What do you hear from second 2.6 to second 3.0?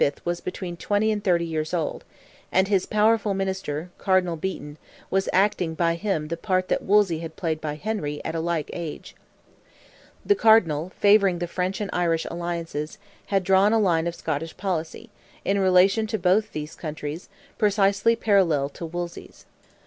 his